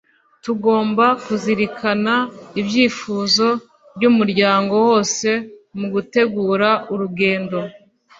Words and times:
tugomba 0.43 1.05
kuzirikana 1.25 2.15
ibyifuzo 2.61 3.47
byumuryango 3.95 4.73
wose 4.87 5.27
mugutegura 5.79 6.69
urugendo 6.93 7.57